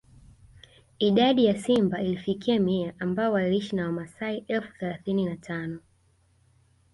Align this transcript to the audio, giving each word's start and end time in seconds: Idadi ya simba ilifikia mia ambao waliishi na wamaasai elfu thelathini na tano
Idadi 0.99 1.45
ya 1.45 1.55
simba 1.59 2.01
ilifikia 2.01 2.59
mia 2.59 2.93
ambao 2.99 3.33
waliishi 3.33 3.75
na 3.75 3.85
wamaasai 3.85 4.45
elfu 4.47 4.73
thelathini 4.77 5.25
na 5.25 5.37
tano 5.37 5.79